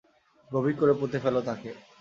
গভীর 0.51 0.75
করে 0.79 0.93
পুঁতে 0.99 1.17
ফেলো 1.23 1.41
তাকে। 1.47 1.69